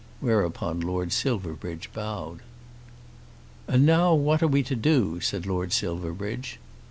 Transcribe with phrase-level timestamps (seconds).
[0.19, 2.39] Whereupon Lord Silverbridge bowed.
[3.67, 6.57] "And now what are we to do?" said Lord Silverbridge.